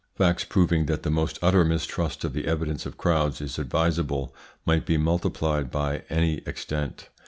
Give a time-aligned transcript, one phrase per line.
[0.15, 4.33] Facts proving that the most utter mistrust of the evidence of crowds is advisable
[4.65, 7.09] might be multiplied to any extent.